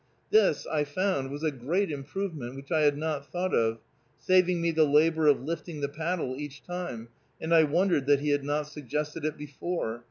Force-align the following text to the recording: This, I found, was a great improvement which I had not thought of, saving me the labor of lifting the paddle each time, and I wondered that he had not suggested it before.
This, 0.31 0.65
I 0.65 0.83
found, 0.83 1.29
was 1.29 1.43
a 1.43 1.51
great 1.51 1.91
improvement 1.91 2.55
which 2.55 2.71
I 2.71 2.81
had 2.81 2.97
not 2.97 3.31
thought 3.31 3.53
of, 3.53 3.77
saving 4.17 4.59
me 4.59 4.71
the 4.71 4.83
labor 4.83 5.27
of 5.27 5.43
lifting 5.43 5.81
the 5.81 5.89
paddle 5.89 6.35
each 6.39 6.63
time, 6.63 7.09
and 7.39 7.53
I 7.53 7.65
wondered 7.65 8.07
that 8.07 8.21
he 8.21 8.29
had 8.29 8.43
not 8.43 8.63
suggested 8.67 9.25
it 9.25 9.37
before. 9.37 9.99